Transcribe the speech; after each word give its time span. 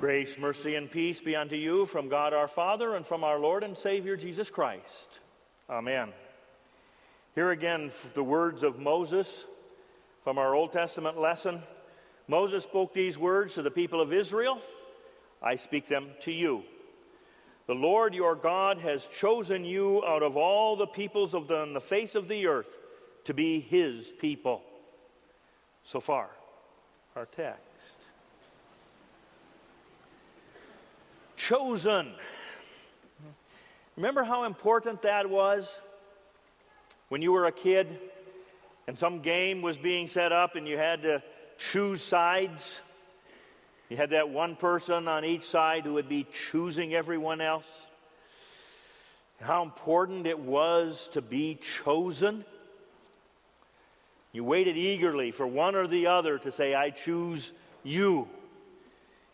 Grace, 0.00 0.36
mercy, 0.36 0.74
and 0.74 0.90
peace 0.90 1.22
be 1.22 1.34
unto 1.34 1.56
you 1.56 1.86
from 1.86 2.10
God 2.10 2.34
our 2.34 2.48
Father 2.48 2.96
and 2.96 3.06
from 3.06 3.24
our 3.24 3.38
Lord 3.38 3.64
and 3.64 3.76
Savior 3.78 4.14
Jesus 4.14 4.50
Christ. 4.50 5.08
Amen. 5.70 6.12
Here 7.34 7.50
again, 7.50 7.90
the 8.12 8.22
words 8.22 8.62
of 8.62 8.78
Moses 8.78 9.46
from 10.22 10.36
our 10.36 10.54
Old 10.54 10.72
Testament 10.72 11.18
lesson. 11.18 11.62
Moses 12.28 12.62
spoke 12.62 12.92
these 12.92 13.16
words 13.16 13.54
to 13.54 13.62
the 13.62 13.70
people 13.70 14.02
of 14.02 14.12
Israel. 14.12 14.60
I 15.42 15.56
speak 15.56 15.88
them 15.88 16.10
to 16.20 16.32
you. 16.32 16.62
The 17.66 17.74
Lord 17.74 18.12
your 18.12 18.34
God 18.34 18.78
has 18.78 19.08
chosen 19.18 19.64
you 19.64 20.04
out 20.04 20.22
of 20.22 20.36
all 20.36 20.76
the 20.76 20.86
peoples 20.86 21.32
of 21.32 21.48
the, 21.48 21.70
the 21.72 21.80
face 21.80 22.14
of 22.14 22.28
the 22.28 22.46
earth 22.46 22.78
to 23.24 23.32
be 23.32 23.60
his 23.60 24.12
people. 24.12 24.60
So 25.84 26.00
far, 26.00 26.28
our 27.14 27.24
text. 27.24 27.65
Chosen. 31.48 32.12
Remember 33.96 34.24
how 34.24 34.44
important 34.44 35.02
that 35.02 35.30
was 35.30 35.72
when 37.08 37.22
you 37.22 37.30
were 37.30 37.46
a 37.46 37.52
kid 37.52 38.00
and 38.88 38.98
some 38.98 39.20
game 39.20 39.62
was 39.62 39.78
being 39.78 40.08
set 40.08 40.32
up 40.32 40.56
and 40.56 40.66
you 40.66 40.76
had 40.76 41.02
to 41.02 41.22
choose 41.58 42.02
sides? 42.02 42.80
You 43.88 43.96
had 43.96 44.10
that 44.10 44.28
one 44.28 44.56
person 44.56 45.06
on 45.06 45.24
each 45.24 45.44
side 45.44 45.84
who 45.84 45.94
would 45.94 46.08
be 46.08 46.26
choosing 46.50 46.94
everyone 46.94 47.40
else. 47.40 47.68
How 49.40 49.62
important 49.62 50.26
it 50.26 50.40
was 50.40 51.08
to 51.12 51.22
be 51.22 51.60
chosen. 51.84 52.44
You 54.32 54.42
waited 54.42 54.76
eagerly 54.76 55.30
for 55.30 55.46
one 55.46 55.76
or 55.76 55.86
the 55.86 56.08
other 56.08 56.38
to 56.38 56.50
say, 56.50 56.74
I 56.74 56.90
choose 56.90 57.52
you. 57.84 58.28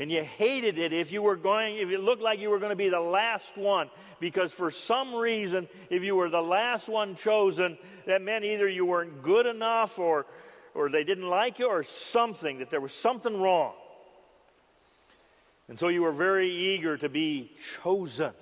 And 0.03 0.11
you 0.11 0.25
hated 0.25 0.81
it 0.81 0.93
if 0.93 1.13
you 1.13 1.23
were 1.23 1.37
going, 1.37 1.77
if 1.77 1.89
it 1.91 2.01
looked 2.01 2.23
like 2.23 2.41
you 2.41 2.51
were 2.51 2.59
going 2.59 2.71
to 2.71 2.77
be 2.77 2.89
the 2.89 2.99
last 2.99 3.57
one, 3.57 3.89
because 4.19 4.51
for 4.51 4.73
some 4.73 5.15
reason, 5.15 5.69
if 5.91 6.03
you 6.03 6.17
were 6.17 6.29
the 6.29 6.43
last 6.43 6.89
one 6.89 7.15
chosen, 7.15 7.79
that 8.07 8.21
meant 8.21 8.45
either 8.45 8.69
you 8.69 8.85
weren't 8.85 9.23
good 9.23 9.47
enough 9.47 10.01
or, 10.01 10.27
or 10.75 10.91
they 10.91 11.05
didn't 11.05 11.29
like 11.29 11.61
you 11.61 11.69
or 11.69 11.85
something, 11.85 12.59
that 12.59 12.69
there 12.69 12.81
was 12.81 12.93
something 12.93 13.41
wrong. 13.41 13.75
And 15.69 15.79
so 15.79 15.87
you 15.87 16.03
were 16.03 16.11
very 16.11 16.51
eager 16.51 16.97
to 16.97 17.09
be 17.09 17.53
chosen. 17.85 18.33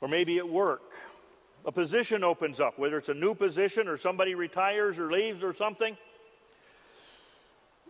Or 0.00 0.08
maybe 0.08 0.38
at 0.38 0.48
work, 0.48 0.94
a 1.64 1.70
position 1.70 2.24
opens 2.24 2.58
up, 2.58 2.76
whether 2.76 2.98
it's 2.98 3.08
a 3.08 3.14
new 3.14 3.36
position 3.36 3.86
or 3.86 3.96
somebody 3.96 4.34
retires 4.34 4.98
or 4.98 5.12
leaves 5.12 5.44
or 5.44 5.54
something. 5.54 5.96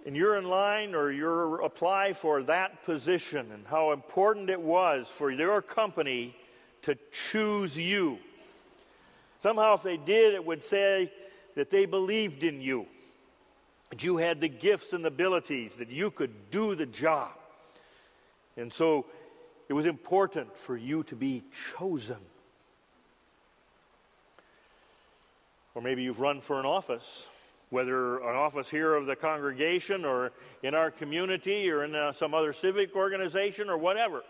And 0.08 0.16
you're 0.16 0.38
in 0.38 0.44
line 0.44 0.94
or 0.94 1.12
you're 1.12 1.60
apply 1.60 2.14
for 2.14 2.42
that 2.44 2.82
position 2.86 3.52
and 3.52 3.66
how 3.66 3.92
important 3.92 4.48
it 4.48 4.58
was 4.58 5.06
for 5.06 5.30
your 5.30 5.60
company 5.60 6.34
to 6.80 6.96
choose 7.30 7.76
you. 7.76 8.18
Somehow, 9.38 9.74
if 9.74 9.82
they 9.82 9.98
did, 9.98 10.32
it 10.32 10.42
would 10.42 10.64
say 10.64 11.12
that 11.56 11.68
they 11.68 11.84
believed 11.84 12.42
in 12.42 12.62
you 12.62 12.86
that 13.90 14.02
you 14.02 14.16
had 14.16 14.40
the 14.40 14.48
gifts 14.48 14.94
and 14.94 15.04
abilities, 15.04 15.74
that 15.74 15.90
you 15.90 16.10
could 16.10 16.50
do 16.50 16.74
the 16.74 16.86
job. 16.86 17.32
And 18.56 18.72
so 18.72 19.04
it 19.68 19.74
was 19.74 19.84
important 19.84 20.56
for 20.56 20.74
you 20.74 21.02
to 21.02 21.16
be 21.16 21.42
chosen. 21.76 22.16
Or 25.74 25.82
maybe 25.82 26.02
you've 26.02 26.20
run 26.20 26.40
for 26.40 26.58
an 26.58 26.64
office, 26.64 27.26
whether 27.70 28.18
an 28.18 28.36
office 28.36 28.68
here 28.68 28.94
of 28.94 29.06
the 29.06 29.16
congregation 29.16 30.04
or 30.04 30.32
in 30.62 30.74
our 30.74 30.90
community 30.90 31.70
or 31.70 31.84
in 31.84 31.94
uh, 31.94 32.12
some 32.12 32.34
other 32.34 32.52
civic 32.52 32.96
organization 32.96 33.68
or 33.68 33.76
whatever 33.76 34.22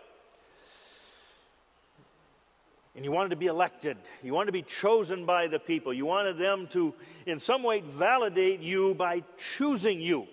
and 2.99 3.05
you 3.05 3.11
wanted 3.13 3.29
to 3.29 3.37
be 3.37 3.45
elected. 3.45 3.97
You 4.21 4.33
wanted 4.33 4.47
to 4.47 4.51
be 4.51 4.61
chosen 4.63 5.25
by 5.25 5.47
the 5.47 5.57
people. 5.57 5.93
You 5.93 6.05
wanted 6.05 6.37
them 6.37 6.67
to, 6.71 6.93
in 7.25 7.39
some 7.39 7.63
way, 7.63 7.79
validate 7.79 8.59
you 8.59 8.93
by 8.93 9.23
choosing 9.37 10.01
you. 10.01 10.27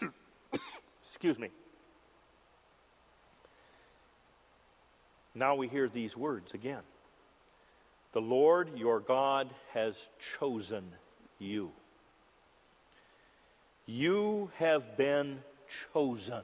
Excuse 1.08 1.38
me. 1.38 1.48
Now 5.34 5.54
we 5.54 5.66
hear 5.66 5.88
these 5.88 6.14
words 6.14 6.52
again 6.52 6.82
The 8.12 8.20
Lord 8.20 8.78
your 8.78 9.00
God 9.00 9.48
has 9.74 9.94
chosen 10.38 10.84
you. 11.38 11.70
You 13.86 14.50
have 14.58 14.96
been 14.96 15.40
chosen 15.92 16.42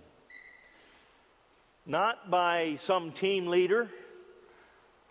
not 1.86 2.30
by 2.30 2.76
some 2.80 3.12
team 3.12 3.46
leader 3.46 3.88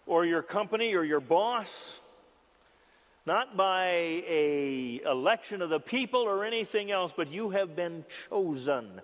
or 0.05 0.25
your 0.25 0.41
company 0.41 0.95
or 0.95 1.03
your 1.03 1.19
boss, 1.19 1.99
not 3.25 3.55
by 3.55 3.87
a 4.27 5.01
election 5.05 5.61
of 5.61 5.69
the 5.69 5.79
people 5.79 6.21
or 6.21 6.43
anything 6.43 6.91
else, 6.91 7.13
but 7.15 7.31
you 7.31 7.51
have 7.51 7.75
been 7.75 8.03
chosen. 8.29 9.01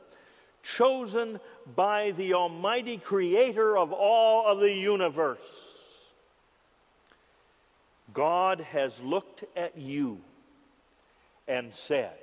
Chosen 0.61 1.39
by 1.75 2.11
the 2.11 2.33
Almighty 2.33 2.97
Creator 2.97 3.77
of 3.77 3.93
all 3.93 4.45
of 4.45 4.59
the 4.59 4.73
universe. 4.73 5.37
God 8.13 8.61
has 8.71 8.99
looked 9.01 9.43
at 9.55 9.77
you 9.77 10.19
and 11.47 11.73
said, 11.73 12.13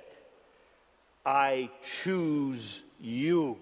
I 1.25 1.69
choose 2.03 2.81
you 2.99 3.57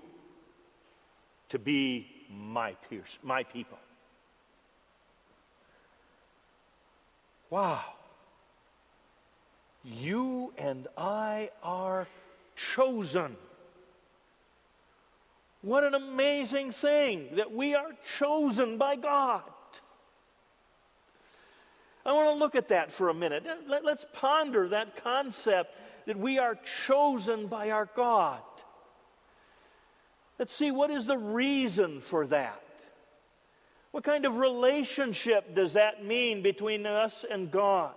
to 1.49 1.59
be 1.59 2.07
my 2.29 2.75
my 3.23 3.43
people. 3.43 3.77
Wow. 7.49 7.83
You 9.83 10.53
and 10.57 10.87
I 10.97 11.51
are 11.63 12.07
chosen. 12.55 13.35
What 15.61 15.83
an 15.83 15.93
amazing 15.93 16.71
thing 16.71 17.29
that 17.35 17.51
we 17.51 17.73
are 17.75 17.91
chosen 18.17 18.77
by 18.77 18.95
God. 18.95 19.43
I 22.05 22.13
want 22.13 22.29
to 22.29 22.39
look 22.39 22.55
at 22.55 22.67
that 22.67 22.91
for 22.91 23.09
a 23.09 23.13
minute. 23.13 23.45
Let, 23.67 23.85
us 23.85 24.05
ponder 24.13 24.69
that 24.69 25.03
concept 25.03 25.75
that 26.05 26.17
we 26.17 26.37
are 26.37 26.57
chosen 26.85 27.47
by 27.47 27.71
our 27.71 27.89
God. 27.95 28.41
Let's 30.37 30.53
see 30.53 30.69
what 30.69 30.91
is 30.91 31.07
the 31.07 31.17
reason 31.17 32.01
for 32.01 32.27
that. 32.27 32.61
What 33.91 34.03
kind 34.03 34.25
of 34.25 34.35
relationship 34.35 35.55
does 35.55 35.73
that 35.73 36.05
mean 36.05 36.43
between 36.43 36.85
us 36.85 37.25
and 37.29 37.49
God? 37.49 37.93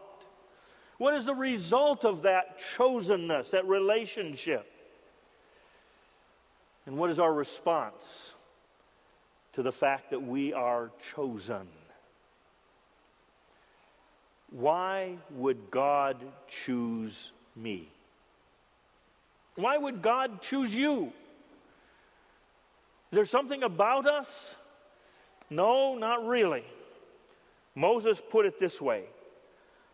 What 0.96 1.14
is 1.14 1.26
the 1.26 1.34
result 1.34 2.04
of 2.04 2.22
that 2.22 2.60
chosenness, 2.76 3.50
that 3.50 3.66
relationship? 3.66 4.66
And 6.86 6.96
what 6.96 7.10
is 7.10 7.18
our 7.18 7.32
response 7.32 8.32
to 9.52 9.62
the 9.62 9.72
fact 9.72 10.10
that 10.10 10.22
we 10.22 10.54
are 10.54 10.90
chosen? 11.14 11.68
Why 14.50 15.16
would 15.30 15.70
God 15.70 16.16
choose 16.48 17.32
me? 17.54 17.88
Why 19.56 19.76
would 19.76 20.02
God 20.02 20.40
choose 20.40 20.74
you? 20.74 21.12
Is 23.10 23.16
there 23.16 23.26
something 23.26 23.62
about 23.62 24.06
us? 24.06 24.54
No, 25.50 25.96
not 25.96 26.26
really. 26.26 26.64
Moses 27.74 28.20
put 28.30 28.46
it 28.46 28.58
this 28.58 28.80
way 28.80 29.04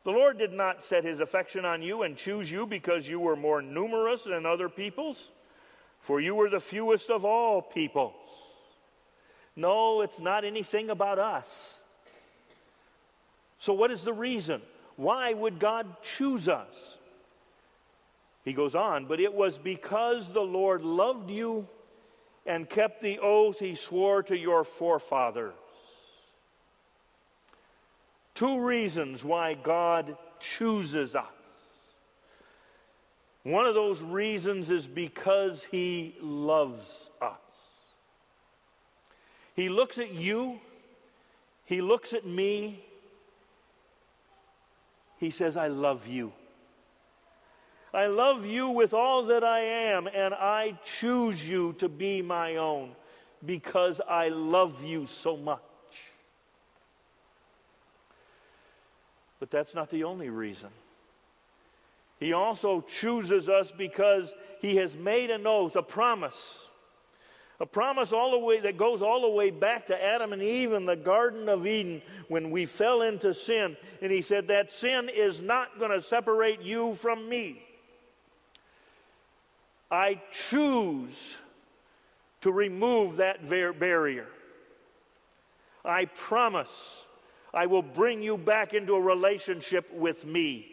The 0.04 0.10
Lord 0.10 0.38
did 0.38 0.52
not 0.52 0.82
set 0.82 1.04
his 1.04 1.20
affection 1.20 1.64
on 1.64 1.82
you 1.82 2.02
and 2.02 2.16
choose 2.16 2.50
you 2.50 2.66
because 2.66 3.08
you 3.08 3.20
were 3.20 3.36
more 3.36 3.62
numerous 3.62 4.24
than 4.24 4.46
other 4.46 4.68
peoples, 4.68 5.30
for 6.00 6.20
you 6.20 6.34
were 6.34 6.50
the 6.50 6.60
fewest 6.60 7.10
of 7.10 7.24
all 7.24 7.62
peoples. 7.62 8.14
No, 9.56 10.00
it's 10.02 10.18
not 10.18 10.44
anything 10.44 10.90
about 10.90 11.18
us. 11.18 11.78
So, 13.64 13.72
what 13.72 13.90
is 13.90 14.04
the 14.04 14.12
reason? 14.12 14.60
Why 14.96 15.32
would 15.32 15.58
God 15.58 15.86
choose 16.02 16.50
us? 16.50 16.98
He 18.44 18.52
goes 18.52 18.74
on, 18.74 19.06
but 19.06 19.20
it 19.20 19.32
was 19.32 19.56
because 19.56 20.30
the 20.30 20.42
Lord 20.42 20.82
loved 20.82 21.30
you 21.30 21.66
and 22.44 22.68
kept 22.68 23.00
the 23.00 23.20
oath 23.20 23.60
he 23.60 23.74
swore 23.74 24.22
to 24.24 24.36
your 24.36 24.64
forefathers. 24.64 25.54
Two 28.34 28.60
reasons 28.60 29.24
why 29.24 29.54
God 29.54 30.14
chooses 30.40 31.16
us. 31.16 31.24
One 33.44 33.64
of 33.64 33.74
those 33.74 34.02
reasons 34.02 34.68
is 34.68 34.86
because 34.86 35.64
he 35.70 36.16
loves 36.20 37.08
us. 37.22 37.32
He 39.56 39.70
looks 39.70 39.96
at 39.96 40.12
you, 40.12 40.60
he 41.64 41.80
looks 41.80 42.12
at 42.12 42.26
me, 42.26 42.84
he 45.18 45.30
says, 45.30 45.56
I 45.56 45.68
love 45.68 46.06
you. 46.06 46.32
I 47.92 48.06
love 48.06 48.44
you 48.44 48.70
with 48.70 48.92
all 48.92 49.26
that 49.26 49.44
I 49.44 49.60
am, 49.60 50.08
and 50.08 50.34
I 50.34 50.78
choose 50.98 51.48
you 51.48 51.74
to 51.78 51.88
be 51.88 52.22
my 52.22 52.56
own 52.56 52.96
because 53.44 54.00
I 54.08 54.28
love 54.28 54.82
you 54.82 55.06
so 55.06 55.36
much. 55.36 55.60
But 59.38 59.50
that's 59.50 59.74
not 59.74 59.90
the 59.90 60.04
only 60.04 60.30
reason. 60.30 60.70
He 62.18 62.32
also 62.32 62.80
chooses 62.80 63.48
us 63.48 63.70
because 63.70 64.32
he 64.60 64.76
has 64.76 64.96
made 64.96 65.30
an 65.30 65.46
oath, 65.46 65.76
a 65.76 65.82
promise. 65.82 66.58
A 67.60 67.66
promise 67.66 68.12
all 68.12 68.32
the 68.32 68.38
way 68.38 68.60
that 68.60 68.76
goes 68.76 69.00
all 69.00 69.22
the 69.22 69.28
way 69.28 69.50
back 69.50 69.86
to 69.86 70.04
Adam 70.04 70.32
and 70.32 70.42
Eve 70.42 70.72
in 70.72 70.86
the 70.86 70.96
Garden 70.96 71.48
of 71.48 71.66
Eden 71.66 72.02
when 72.28 72.50
we 72.50 72.66
fell 72.66 73.02
into 73.02 73.32
sin. 73.32 73.76
And 74.02 74.10
he 74.10 74.22
said, 74.22 74.48
That 74.48 74.72
sin 74.72 75.08
is 75.08 75.40
not 75.40 75.78
going 75.78 75.92
to 75.92 76.02
separate 76.02 76.62
you 76.62 76.94
from 76.96 77.28
me. 77.28 77.62
I 79.90 80.20
choose 80.50 81.36
to 82.40 82.50
remove 82.50 83.18
that 83.18 83.48
barrier. 83.48 84.26
I 85.84 86.06
promise 86.06 87.04
I 87.52 87.66
will 87.66 87.82
bring 87.82 88.22
you 88.22 88.36
back 88.36 88.74
into 88.74 88.94
a 88.94 89.00
relationship 89.00 89.92
with 89.92 90.26
me. 90.26 90.66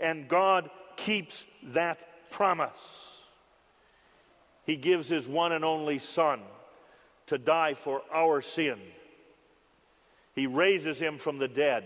And 0.00 0.26
God 0.26 0.70
keeps 0.96 1.44
that 1.62 2.30
promise. 2.30 3.07
He 4.68 4.76
gives 4.76 5.08
his 5.08 5.26
one 5.26 5.52
and 5.52 5.64
only 5.64 5.98
Son 5.98 6.42
to 7.28 7.38
die 7.38 7.72
for 7.72 8.02
our 8.12 8.42
sin. 8.42 8.78
He 10.34 10.46
raises 10.46 10.98
him 10.98 11.16
from 11.16 11.38
the 11.38 11.48
dead 11.48 11.84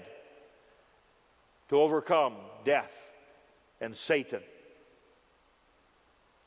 to 1.68 1.76
overcome 1.80 2.34
death 2.64 2.92
and 3.80 3.96
Satan. 3.96 4.42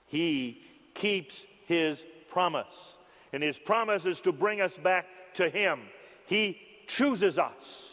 He 0.07 0.61
keeps 0.93 1.45
his 1.67 2.03
promise. 2.29 2.95
And 3.31 3.41
his 3.41 3.57
promise 3.57 4.05
is 4.05 4.19
to 4.21 4.33
bring 4.33 4.59
us 4.59 4.75
back 4.75 5.05
to 5.35 5.49
him. 5.49 5.83
He 6.25 6.59
chooses 6.85 7.39
us 7.39 7.91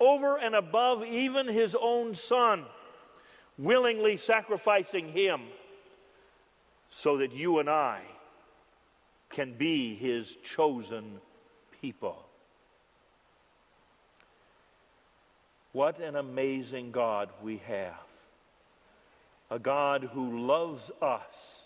over 0.00 0.38
and 0.38 0.54
above 0.54 1.04
even 1.04 1.48
his 1.48 1.76
own 1.78 2.14
son, 2.14 2.64
willingly 3.58 4.16
sacrificing 4.16 5.12
him 5.12 5.42
so 6.92 7.16
that 7.16 7.32
you 7.32 7.58
and 7.58 7.68
I 7.68 8.02
can 9.30 9.54
be 9.54 9.96
his 9.96 10.36
chosen 10.44 11.18
people. 11.80 12.24
What 15.72 15.98
an 16.00 16.16
amazing 16.16 16.92
God 16.92 17.30
we 17.42 17.62
have. 17.66 17.94
A 19.50 19.58
God 19.58 20.10
who 20.12 20.46
loves 20.46 20.90
us, 21.00 21.64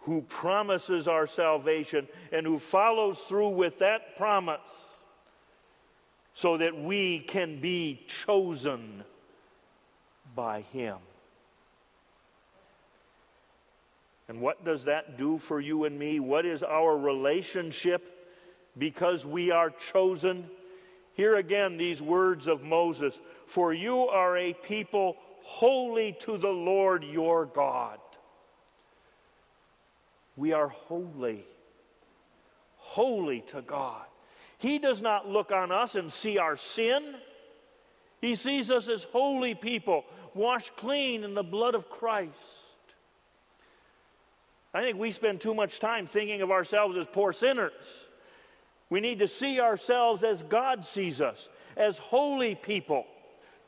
who 0.00 0.22
promises 0.22 1.06
our 1.06 1.26
salvation, 1.26 2.08
and 2.32 2.46
who 2.46 2.58
follows 2.58 3.18
through 3.18 3.50
with 3.50 3.78
that 3.80 4.16
promise 4.16 4.58
so 6.34 6.56
that 6.56 6.74
we 6.74 7.18
can 7.18 7.60
be 7.60 8.02
chosen 8.24 9.04
by 10.34 10.62
Him. 10.72 10.96
And 14.30 14.40
what 14.40 14.64
does 14.64 14.84
that 14.84 15.18
do 15.18 15.38
for 15.38 15.58
you 15.60 15.86
and 15.86 15.98
me? 15.98 16.20
What 16.20 16.46
is 16.46 16.62
our 16.62 16.96
relationship 16.96 18.30
because 18.78 19.26
we 19.26 19.50
are 19.50 19.70
chosen? 19.70 20.48
Here 21.14 21.34
again, 21.34 21.76
these 21.78 22.00
words 22.00 22.46
of 22.46 22.62
Moses 22.62 23.18
For 23.46 23.74
you 23.74 24.06
are 24.06 24.36
a 24.36 24.52
people 24.52 25.16
holy 25.42 26.16
to 26.20 26.38
the 26.38 26.46
Lord 26.46 27.02
your 27.02 27.46
God. 27.46 27.98
We 30.36 30.52
are 30.52 30.68
holy, 30.68 31.44
holy 32.76 33.40
to 33.48 33.62
God. 33.62 34.06
He 34.58 34.78
does 34.78 35.02
not 35.02 35.28
look 35.28 35.50
on 35.50 35.72
us 35.72 35.96
and 35.96 36.12
see 36.12 36.38
our 36.38 36.56
sin. 36.56 37.16
He 38.20 38.36
sees 38.36 38.70
us 38.70 38.86
as 38.86 39.02
holy 39.02 39.56
people, 39.56 40.04
washed 40.34 40.76
clean 40.76 41.24
in 41.24 41.34
the 41.34 41.42
blood 41.42 41.74
of 41.74 41.90
Christ. 41.90 42.59
I 44.72 44.82
think 44.82 44.98
we 44.98 45.10
spend 45.10 45.40
too 45.40 45.54
much 45.54 45.80
time 45.80 46.06
thinking 46.06 46.42
of 46.42 46.50
ourselves 46.50 46.96
as 46.96 47.06
poor 47.06 47.32
sinners. 47.32 47.72
We 48.88 49.00
need 49.00 49.18
to 49.20 49.28
see 49.28 49.60
ourselves 49.60 50.24
as 50.24 50.42
God 50.42 50.86
sees 50.86 51.20
us, 51.20 51.48
as 51.76 51.98
holy 51.98 52.54
people, 52.54 53.06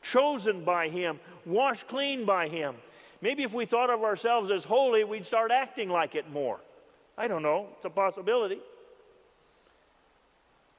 chosen 0.01 0.63
by 0.63 0.89
Him, 0.89 1.19
washed 1.45 1.87
clean 1.87 2.25
by 2.25 2.47
Him. 2.47 2.75
Maybe 3.21 3.43
if 3.43 3.53
we 3.53 3.65
thought 3.65 3.89
of 3.89 4.03
ourselves 4.03 4.51
as 4.51 4.63
holy, 4.63 5.03
we'd 5.03 5.25
start 5.25 5.51
acting 5.51 5.89
like 5.89 6.15
it 6.15 6.29
more. 6.31 6.59
I 7.17 7.27
don't 7.27 7.43
know, 7.43 7.67
it's 7.75 7.85
a 7.85 7.89
possibility. 7.89 8.59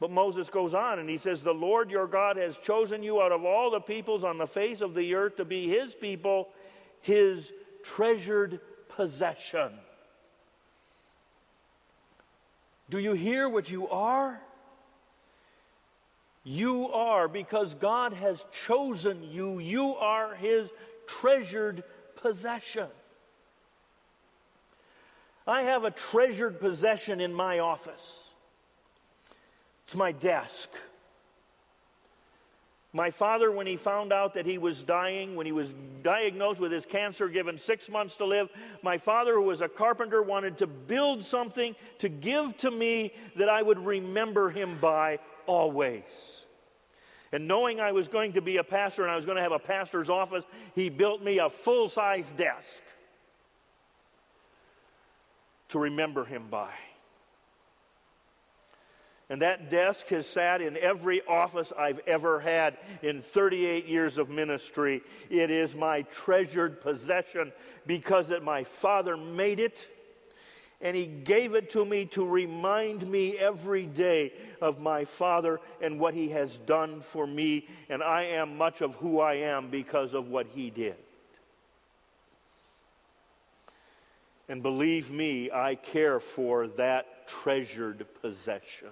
But 0.00 0.10
Moses 0.10 0.50
goes 0.50 0.74
on 0.74 0.98
and 0.98 1.08
he 1.08 1.16
says, 1.16 1.42
The 1.42 1.54
Lord 1.54 1.90
your 1.90 2.06
God 2.06 2.36
has 2.36 2.58
chosen 2.58 3.02
you 3.02 3.22
out 3.22 3.32
of 3.32 3.44
all 3.44 3.70
the 3.70 3.80
peoples 3.80 4.24
on 4.24 4.36
the 4.36 4.46
face 4.46 4.80
of 4.80 4.94
the 4.94 5.14
earth 5.14 5.36
to 5.36 5.44
be 5.44 5.68
his 5.68 5.94
people, 5.94 6.48
his 7.00 7.52
treasured 7.82 8.60
possession. 8.88 9.70
Do 12.94 13.00
you 13.00 13.14
hear 13.14 13.48
what 13.48 13.68
you 13.68 13.88
are? 13.88 14.40
You 16.44 16.92
are, 16.92 17.26
because 17.26 17.74
God 17.74 18.12
has 18.12 18.44
chosen 18.68 19.32
you, 19.32 19.58
you 19.58 19.96
are 19.96 20.36
his 20.36 20.70
treasured 21.08 21.82
possession. 22.14 22.86
I 25.44 25.62
have 25.62 25.82
a 25.82 25.90
treasured 25.90 26.60
possession 26.60 27.20
in 27.20 27.34
my 27.34 27.58
office. 27.58 28.28
It's 29.82 29.96
my 29.96 30.12
desk. 30.12 30.68
My 32.94 33.10
father, 33.10 33.50
when 33.50 33.66
he 33.66 33.76
found 33.76 34.12
out 34.12 34.34
that 34.34 34.46
he 34.46 34.56
was 34.56 34.84
dying, 34.84 35.34
when 35.34 35.46
he 35.46 35.52
was 35.52 35.68
diagnosed 36.04 36.60
with 36.60 36.70
his 36.70 36.86
cancer, 36.86 37.28
given 37.28 37.58
six 37.58 37.88
months 37.88 38.14
to 38.16 38.24
live, 38.24 38.50
my 38.82 38.98
father, 38.98 39.34
who 39.34 39.42
was 39.42 39.60
a 39.62 39.68
carpenter, 39.68 40.22
wanted 40.22 40.56
to 40.58 40.68
build 40.68 41.24
something 41.24 41.74
to 41.98 42.08
give 42.08 42.56
to 42.58 42.70
me 42.70 43.12
that 43.34 43.48
I 43.48 43.60
would 43.62 43.84
remember 43.84 44.48
him 44.48 44.78
by 44.80 45.18
always. 45.46 46.04
And 47.32 47.48
knowing 47.48 47.80
I 47.80 47.90
was 47.90 48.06
going 48.06 48.34
to 48.34 48.40
be 48.40 48.58
a 48.58 48.64
pastor 48.64 49.02
and 49.02 49.10
I 49.10 49.16
was 49.16 49.26
going 49.26 49.38
to 49.38 49.42
have 49.42 49.50
a 49.50 49.58
pastor's 49.58 50.08
office, 50.08 50.44
he 50.76 50.88
built 50.88 51.20
me 51.20 51.40
a 51.40 51.50
full 51.50 51.88
size 51.88 52.30
desk 52.36 52.80
to 55.70 55.80
remember 55.80 56.24
him 56.24 56.44
by. 56.48 56.70
And 59.34 59.42
that 59.42 59.68
desk 59.68 60.06
has 60.10 60.28
sat 60.28 60.60
in 60.60 60.76
every 60.76 61.20
office 61.26 61.72
I've 61.76 61.98
ever 62.06 62.38
had 62.38 62.78
in 63.02 63.20
38 63.20 63.84
years 63.84 64.16
of 64.16 64.30
ministry. 64.30 65.02
It 65.28 65.50
is 65.50 65.74
my 65.74 66.02
treasured 66.02 66.80
possession 66.80 67.50
because 67.84 68.28
that 68.28 68.44
my 68.44 68.62
father 68.62 69.16
made 69.16 69.58
it 69.58 69.88
and 70.80 70.96
he 70.96 71.06
gave 71.06 71.56
it 71.56 71.70
to 71.70 71.84
me 71.84 72.04
to 72.12 72.24
remind 72.24 73.10
me 73.10 73.36
every 73.36 73.86
day 73.86 74.34
of 74.60 74.78
my 74.78 75.04
father 75.04 75.58
and 75.82 75.98
what 75.98 76.14
he 76.14 76.28
has 76.28 76.58
done 76.58 77.00
for 77.00 77.26
me 77.26 77.66
and 77.88 78.04
I 78.04 78.22
am 78.22 78.56
much 78.56 78.82
of 78.82 78.94
who 78.94 79.18
I 79.18 79.34
am 79.34 79.68
because 79.68 80.14
of 80.14 80.28
what 80.28 80.46
he 80.46 80.70
did. 80.70 80.94
And 84.48 84.62
believe 84.62 85.10
me, 85.10 85.50
I 85.50 85.74
care 85.74 86.20
for 86.20 86.68
that 86.68 87.26
treasured 87.26 88.06
possession. 88.22 88.90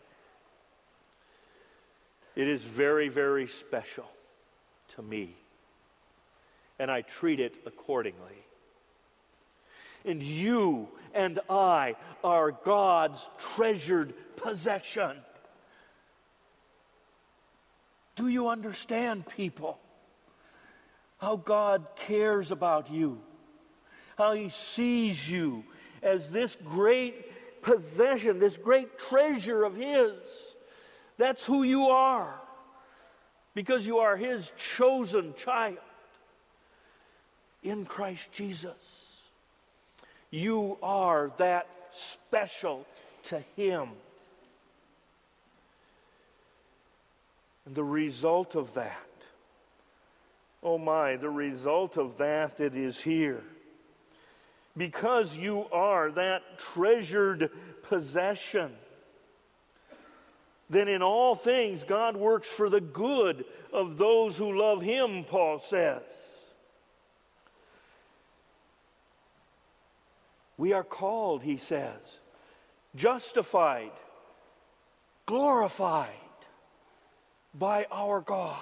It 2.34 2.48
is 2.48 2.62
very, 2.62 3.08
very 3.08 3.46
special 3.46 4.08
to 4.96 5.02
me, 5.02 5.34
and 6.78 6.90
I 6.90 7.02
treat 7.02 7.40
it 7.40 7.54
accordingly. 7.66 8.44
And 10.04 10.22
you 10.22 10.88
and 11.14 11.38
I 11.48 11.94
are 12.24 12.50
God's 12.50 13.28
treasured 13.38 14.14
possession. 14.36 15.16
Do 18.16 18.28
you 18.28 18.48
understand, 18.48 19.26
people? 19.26 19.78
How 21.18 21.36
God 21.36 21.86
cares 21.96 22.50
about 22.50 22.90
you, 22.90 23.20
how 24.18 24.32
He 24.32 24.48
sees 24.48 25.30
you 25.30 25.64
as 26.02 26.30
this 26.30 26.56
great 26.64 27.62
possession, 27.62 28.40
this 28.40 28.56
great 28.56 28.98
treasure 28.98 29.64
of 29.64 29.76
His. 29.76 30.12
That's 31.18 31.44
who 31.44 31.62
you 31.62 31.88
are 31.88 32.34
because 33.54 33.86
you 33.86 33.98
are 33.98 34.16
His 34.16 34.50
chosen 34.76 35.34
child 35.34 35.78
in 37.62 37.84
Christ 37.84 38.32
Jesus. 38.32 38.72
You 40.30 40.78
are 40.82 41.30
that 41.36 41.66
special 41.92 42.86
to 43.24 43.40
Him. 43.56 43.90
And 47.66 47.74
the 47.74 47.84
result 47.84 48.56
of 48.56 48.74
that, 48.74 48.98
Oh 50.62 50.78
my, 50.78 51.16
the 51.16 51.30
result 51.30 51.96
of 51.96 52.18
that 52.18 52.60
it 52.60 52.76
is 52.76 53.00
here. 53.00 53.42
Because 54.76 55.36
you 55.36 55.66
are 55.72 56.10
that 56.12 56.58
treasured 56.58 57.50
possession, 57.82 58.72
then 60.72 60.88
in 60.88 61.02
all 61.02 61.34
things 61.34 61.84
God 61.84 62.16
works 62.16 62.48
for 62.48 62.68
the 62.68 62.80
good 62.80 63.44
of 63.72 63.98
those 63.98 64.36
who 64.36 64.58
love 64.58 64.80
Him, 64.82 65.24
Paul 65.24 65.58
says. 65.58 66.02
We 70.56 70.72
are 70.72 70.84
called, 70.84 71.42
he 71.42 71.56
says, 71.56 71.98
justified, 72.94 73.90
glorified 75.26 76.08
by 77.54 77.86
our 77.90 78.20
God 78.20 78.58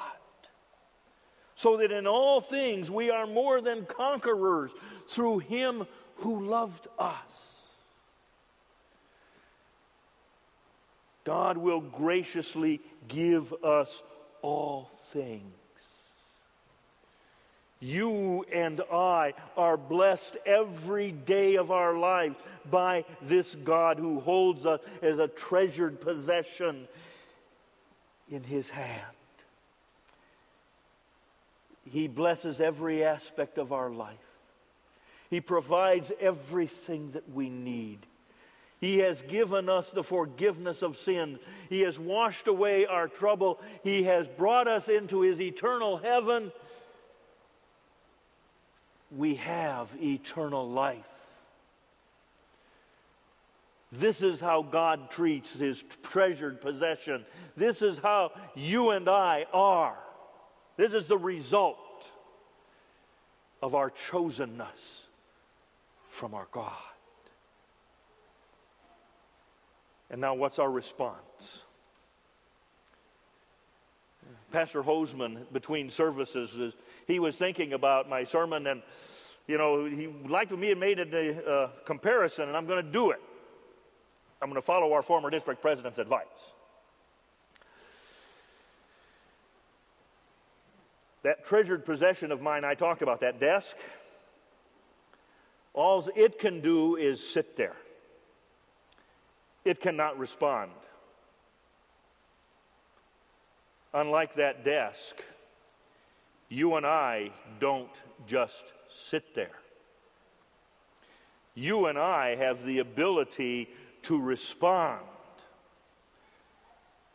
so 1.61 1.77
that 1.77 1.93
in 1.93 2.07
all 2.07 2.41
things 2.41 2.91
we 2.91 3.11
are 3.11 3.27
more 3.27 3.61
than 3.61 3.85
conquerors 3.85 4.71
through 5.11 5.41
him 5.41 5.87
who 6.17 6.47
loved 6.47 6.89
us. 6.99 7.60
God 11.25 11.59
will 11.59 11.81
graciously 11.81 12.81
give 13.09 13.53
us 13.65 14.03
all 14.43 14.91
things. 15.13 15.55
You 17.81 18.45
and 18.53 18.83
I 18.93 19.33
are 19.57 19.79
blessed 19.79 20.37
every 20.45 21.13
day 21.13 21.57
of 21.57 21.71
our 21.71 21.97
life 21.97 22.37
by 22.71 23.07
this 23.23 23.55
God 23.55 23.99
who 23.99 24.21
holds 24.21 24.67
us 24.67 24.81
as 25.01 25.19
a 25.19 25.29
treasured 25.29 25.99
possession 26.01 26.87
in 28.31 28.45
his 28.45 28.69
hand. 28.69 29.17
He 31.91 32.07
blesses 32.07 32.61
every 32.61 33.03
aspect 33.03 33.57
of 33.57 33.73
our 33.73 33.91
life. 33.91 34.15
He 35.31 35.41
provides 35.41 36.13
everything 36.21 37.13
that 37.13 37.33
we 37.33 37.49
need. 37.49 37.99
He 38.81 38.99
has 38.99 39.21
given 39.23 39.69
us 39.69 39.91
the 39.91 40.03
forgiveness 40.03 40.81
of 40.83 40.97
sin. 40.97 41.39
He 41.69 41.83
has 41.83 41.99
washed 41.99 42.49
away 42.49 42.87
our 42.87 43.09
trouble. 43.09 43.61
He 43.85 44.05
has 44.05 44.27
brought 44.27 44.69
us 44.69 44.89
into 44.89 45.21
His 45.21 45.41
eternal 45.41 45.99
heaven. 45.99 46.51
We 49.15 49.35
have 49.37 49.89
eternal 50.01 50.69
life. 50.69 51.05
This 53.93 54.23
is 54.23 54.41
how 54.41 54.63
God 54.63 55.11
treats 55.11 55.53
His 55.53 55.83
treasured 56.03 56.61
possession. 56.61 57.27
This 57.57 57.83
is 57.83 57.99
how 57.99 58.33
you 58.55 58.91
and 58.91 59.09
I 59.09 59.47
are. 59.53 59.99
This 60.77 60.95
is 60.95 61.07
the 61.07 61.19
result 61.19 62.11
of 63.63 63.75
our 63.75 63.93
chosenness 64.11 65.03
from 66.09 66.33
our 66.35 66.47
God. 66.51 66.90
And 70.11 70.21
now, 70.21 70.35
what's 70.35 70.59
our 70.59 70.71
response? 70.71 71.65
Pastor 74.51 74.83
Hoseman, 74.83 75.45
between 75.53 75.91
services, 75.91 76.75
he 77.07 77.21
was 77.21 77.37
thinking 77.37 77.73
about 77.73 78.09
my 78.09 78.25
sermon, 78.25 78.67
and 78.67 78.83
you 79.47 79.57
know, 79.59 79.85
he 79.85 80.09
liked 80.29 80.51
me 80.51 80.73
and 80.73 80.81
made 80.81 80.99
a 80.99 81.51
uh, 81.51 81.69
comparison, 81.85 82.49
and 82.49 82.57
I'm 82.57 82.67
going 82.67 82.85
to 82.85 82.91
do 82.91 83.11
it. 83.13 83.21
I'm 84.43 84.49
going 84.49 84.61
to 84.61 84.67
follow 84.67 84.93
our 84.93 85.03
former 85.03 85.31
district 85.31 85.61
president's 85.61 85.99
advice. 85.99 86.27
That 91.23 91.45
treasured 91.45 91.85
possession 91.85 92.33
of 92.33 92.41
mine, 92.41 92.65
I 92.65 92.75
talked 92.75 93.03
about, 93.03 93.21
that 93.21 93.39
desk, 93.39 93.77
all 95.75 96.09
it 96.17 96.39
can 96.39 96.61
do 96.61 96.97
is 96.97 97.25
sit 97.25 97.57
there. 97.57 97.77
It 99.65 99.81
cannot 99.81 100.19
respond. 100.19 100.71
Unlike 103.93 104.37
that 104.37 104.65
desk, 104.65 105.17
you 106.49 106.77
and 106.77 106.87
I 106.87 107.31
don't 107.59 107.91
just 108.27 108.65
sit 109.09 109.35
there. 109.35 109.59
You 111.55 111.87
and 111.87 111.99
I 111.99 112.37
have 112.37 112.65
the 112.65 112.79
ability 112.79 113.69
to 114.03 114.19
respond 114.19 115.01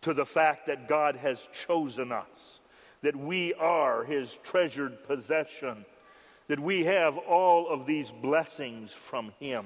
to 0.02 0.14
the 0.14 0.26
fact 0.26 0.68
that 0.68 0.88
God 0.88 1.16
has 1.16 1.40
chosen 1.66 2.12
us 2.12 2.60
that 3.06 3.16
we 3.16 3.54
are 3.54 4.04
his 4.04 4.36
treasured 4.44 5.04
possession, 5.08 5.86
that 6.48 6.60
we 6.60 6.86
have 6.86 7.20
all 7.20 7.70
of 7.70 7.86
these 7.86 8.12
blessings 8.12 8.92
from 8.92 9.32
him. 9.40 9.64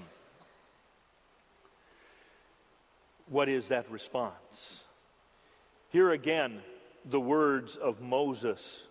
What 3.30 3.48
is 3.48 3.68
that 3.68 3.90
response? 3.92 4.84
Here 5.90 6.12
again, 6.12 6.62
the 7.06 7.20
words 7.20 7.76
of 7.76 8.02
Moses. 8.02 8.84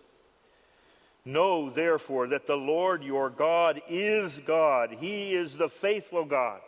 Know 1.25 1.69
therefore 1.69 2.27
that 2.27 2.47
the 2.47 2.55
Lord 2.55 3.03
your 3.03 3.29
God 3.29 3.81
is 3.89 4.39
God. 4.45 4.95
He 4.99 5.33
is 5.33 5.57
the 5.57 5.67
faithful 5.67 6.25
God, 6.25 6.61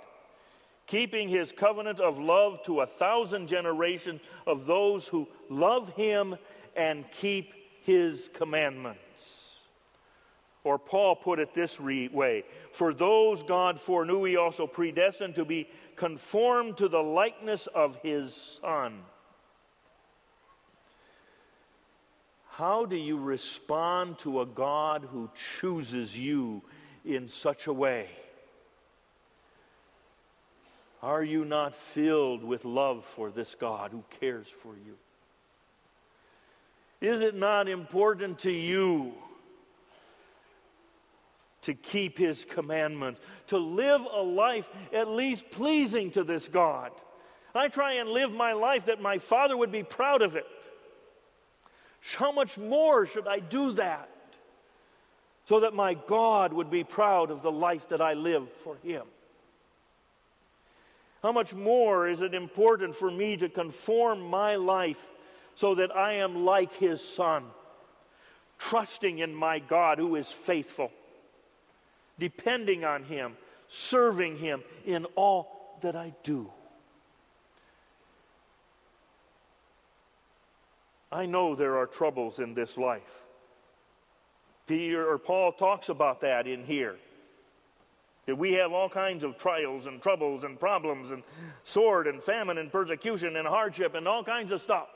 keeping 0.86 1.30
his 1.30 1.52
covenant 1.52 2.00
of 2.00 2.20
love 2.20 2.62
to 2.66 2.82
a 2.82 2.86
thousand 2.86 3.48
generations 3.48 4.22
of 4.46 4.66
those 4.66 5.08
who 5.08 5.28
love 5.50 5.90
him 5.94 6.36
and 6.76 7.06
keep 7.12 7.54
his 7.84 8.30
commandments. 8.34 9.00
Or 10.64 10.78
Paul 10.78 11.16
put 11.16 11.40
it 11.40 11.54
this 11.54 11.80
re- 11.80 12.08
way 12.10 12.44
For 12.72 12.94
those 12.94 13.44
God 13.44 13.80
foreknew, 13.80 14.24
he 14.24 14.38
also 14.38 14.68
predestined 14.68 15.36
to 15.36 15.46
be 15.46 15.68
conformed 15.96 16.78
to 16.78 16.88
the 16.88 17.02
likeness 17.02 17.68
of 17.68 17.98
his 18.04 18.60
Son. 18.62 19.00
How 22.50 22.86
do 22.86 22.96
you 22.96 23.18
respond 23.18 24.20
to 24.20 24.42
a 24.42 24.46
God 24.46 25.08
who 25.12 25.30
chooses 25.60 26.18
you 26.18 26.62
in 27.04 27.28
such 27.28 27.66
a 27.68 27.74
way? 27.74 28.10
Are 31.02 31.24
you 31.24 31.46
not 31.46 31.74
filled 31.74 32.44
with 32.44 32.64
love 32.64 33.04
for 33.06 33.32
this 33.32 33.56
God 33.56 33.92
who 33.92 34.04
cares 34.20 34.48
for 34.48 34.76
you? 34.86 34.96
Is 37.00 37.22
it 37.22 37.34
not 37.34 37.68
important 37.68 38.40
to 38.40 38.52
you 38.52 39.14
to 41.62 41.74
keep 41.74 42.18
His 42.18 42.46
commandments, 42.46 43.20
to 43.48 43.58
live 43.58 44.02
a 44.02 44.22
life 44.22 44.68
at 44.94 45.08
least 45.08 45.50
pleasing 45.52 46.12
to 46.12 46.24
this 46.24 46.48
God? 46.48 46.92
I 47.54 47.68
try 47.68 47.94
and 47.94 48.10
live 48.10 48.32
my 48.32 48.54
life 48.54 48.86
that 48.86 49.02
my 49.02 49.18
Father 49.18 49.58
would 49.58 49.72
be 49.72 49.84
proud 49.84 50.22
of 50.22 50.36
it. 50.36 50.46
How 52.16 52.32
much 52.32 52.58
more 52.58 53.06
should 53.06 53.28
I 53.28 53.40
do 53.40 53.74
that 53.74 54.10
so 55.46 55.60
that 55.60 55.74
my 55.74 55.94
God 55.94 56.54
would 56.54 56.72
be 56.72 56.84
proud 56.84 57.30
of 57.30 57.42
the 57.42 57.52
life 57.52 57.90
that 57.90 58.02
I 58.02 58.14
live 58.14 58.52
for 58.64 58.78
Him? 58.84 59.04
How 61.22 61.32
much 61.32 61.54
more 61.54 62.08
is 62.08 62.22
it 62.22 62.34
important 62.34 62.96
for 62.96 63.12
me 63.12 63.38
to 63.38 63.50
conform 63.50 64.22
my 64.22 64.56
life 64.56 64.98
so 65.56 65.76
that 65.76 65.96
I 65.96 66.14
am 66.14 66.46
like 66.46 66.74
his 66.74 67.02
son, 67.02 67.44
trusting 68.58 69.20
in 69.20 69.36
my 69.36 69.60
God 69.60 70.00
who 70.00 70.16
is 70.16 70.28
faithful, 70.28 70.92
depending 72.22 72.86
on 72.86 73.04
him, 73.04 73.36
serving 73.68 74.38
him 74.38 74.62
in 74.86 75.06
all 75.16 75.76
that 75.82 75.96
I 75.96 76.14
do. 76.22 76.52
I 81.12 81.26
know 81.26 81.56
there 81.56 81.80
are 81.80 81.88
troubles 81.88 82.38
in 82.38 82.54
this 82.54 82.78
life. 82.78 83.02
Peter 84.68 85.12
or 85.12 85.18
Paul 85.18 85.52
talks 85.52 85.90
about 85.90 86.22
that 86.22 86.46
in 86.46 86.64
here. 86.64 86.96
That 88.28 88.38
we 88.38 88.54
have 88.54 88.72
all 88.72 88.88
kinds 88.88 89.24
of 89.24 89.36
trials 89.40 89.88
and 89.88 90.00
troubles 90.00 90.44
and 90.44 90.60
problems 90.60 91.10
and 91.10 91.24
sword 91.64 92.06
and 92.06 92.22
famine 92.22 92.60
and 92.60 92.72
persecution 92.72 93.36
and 93.36 93.48
hardship 93.48 93.96
and 93.96 94.08
all 94.08 94.24
kinds 94.24 94.52
of 94.52 94.62
stuff. 94.62 94.90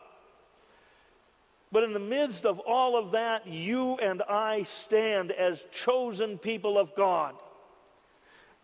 But 1.72 1.84
in 1.84 1.94
the 1.94 2.00
midst 2.00 2.46
of 2.46 2.60
all 2.60 2.98
of 2.98 3.12
that, 3.12 3.48
you 3.48 3.96
and 3.96 4.22
I 4.24 4.64
stand 4.64 5.32
as 5.32 5.64
chosen 5.72 6.38
people 6.38 6.78
of 6.78 6.96
God. 6.96 7.36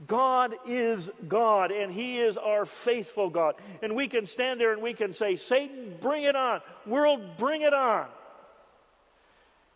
God 0.07 0.55
is 0.65 1.09
God, 1.27 1.71
and 1.71 1.91
He 1.91 2.19
is 2.19 2.37
our 2.37 2.65
faithful 2.65 3.29
God. 3.29 3.55
And 3.83 3.95
we 3.95 4.07
can 4.07 4.25
stand 4.25 4.59
there 4.59 4.73
and 4.73 4.81
we 4.81 4.93
can 4.93 5.13
say, 5.13 5.35
Satan, 5.35 5.95
bring 6.01 6.23
it 6.23 6.35
on. 6.35 6.61
World, 6.85 7.37
bring 7.37 7.61
it 7.61 7.73
on. 7.73 8.07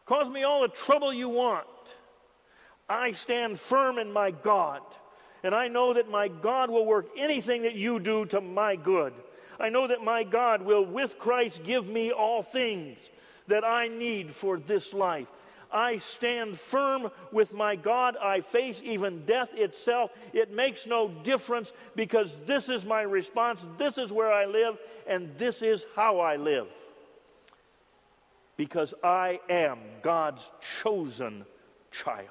Cause 0.05 0.29
me 0.29 0.43
all 0.43 0.61
the 0.61 0.67
trouble 0.67 1.13
you 1.13 1.29
want. 1.29 1.67
I 2.87 3.11
stand 3.11 3.59
firm 3.59 3.97
in 3.97 4.11
my 4.11 4.31
God. 4.31 4.81
And 5.43 5.53
I 5.53 5.67
know 5.67 5.93
that 5.93 6.09
my 6.09 6.27
God 6.27 6.69
will 6.69 6.85
work 6.85 7.07
anything 7.17 7.63
that 7.63 7.75
you 7.75 7.99
do 7.99 8.25
to 8.27 8.41
my 8.41 8.75
good. 8.75 9.13
I 9.59 9.69
know 9.69 9.87
that 9.87 10.03
my 10.03 10.23
God 10.23 10.61
will, 10.61 10.85
with 10.85 11.17
Christ, 11.19 11.63
give 11.63 11.87
me 11.87 12.11
all 12.11 12.41
things 12.41 12.97
that 13.47 13.63
I 13.63 13.87
need 13.87 14.31
for 14.31 14.57
this 14.57 14.93
life. 14.93 15.27
I 15.71 15.97
stand 15.97 16.57
firm 16.57 17.09
with 17.31 17.53
my 17.53 17.75
God. 17.75 18.15
I 18.21 18.41
face 18.41 18.81
even 18.83 19.25
death 19.25 19.53
itself. 19.53 20.11
It 20.31 20.53
makes 20.53 20.85
no 20.85 21.09
difference 21.09 21.71
because 21.95 22.39
this 22.45 22.69
is 22.69 22.85
my 22.85 23.01
response. 23.01 23.65
This 23.77 23.97
is 23.97 24.11
where 24.11 24.31
I 24.31 24.45
live, 24.45 24.77
and 25.05 25.37
this 25.37 25.61
is 25.61 25.85
how 25.95 26.19
I 26.19 26.37
live. 26.37 26.67
Because 28.57 28.93
I 29.03 29.41
am 29.49 29.79
God's 30.01 30.49
chosen 30.81 31.45
child. 31.91 32.29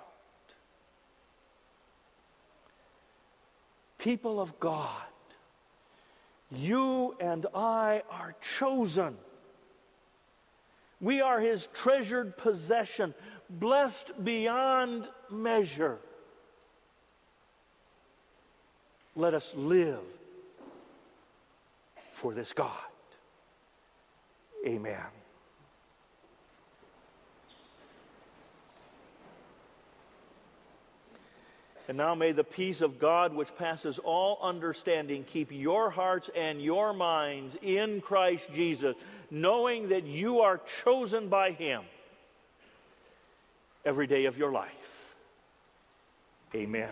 People 3.99 4.41
of 4.41 4.59
God, 4.59 4.91
you 6.51 7.15
and 7.21 7.47
I 7.55 8.03
are 8.11 8.35
chosen. 8.59 9.17
We 11.01 11.21
are 11.21 11.41
his 11.41 11.69
treasured 11.75 12.37
possession, 12.37 13.15
blessed 13.51 14.13
beyond 14.25 15.09
measure. 15.31 15.99
Let 19.17 19.35
us 19.35 19.53
live 19.55 20.01
for 22.13 22.33
this 22.33 22.53
God. 22.53 22.71
Amen. 24.67 25.24
And 31.87 31.99
now 31.99 32.15
may 32.15 32.33
the 32.33 32.45
peace 32.45 32.81
of 32.81 32.99
God, 32.99 33.35
which 33.35 33.55
passes 33.57 33.99
all 33.99 34.39
understanding, 34.43 35.25
keep 35.25 35.53
your 35.53 35.91
hearts 35.91 36.31
and 36.35 36.63
your 36.63 36.95
minds 36.95 37.57
in 37.61 38.01
Christ 38.01 38.47
Jesus, 38.55 38.97
knowing 39.31 39.91
that 39.91 40.05
you 40.05 40.41
are 40.41 40.61
chosen 40.83 41.29
by 41.29 41.53
Him 41.53 41.83
every 43.85 44.07
day 44.07 44.25
of 44.25 44.39
your 44.39 44.51
life. 44.51 44.71
Amen. 46.55 46.89